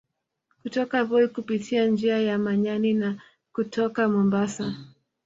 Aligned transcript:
Kutoka 0.63 1.03
Voi 1.03 1.27
kupitia 1.27 1.85
njia 1.87 2.17
ya 2.19 2.37
Manyani 2.39 2.93
na 2.93 3.21
kutoka 3.53 4.09
Mombasa 4.09 4.73